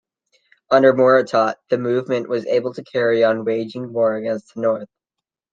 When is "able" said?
2.47-2.73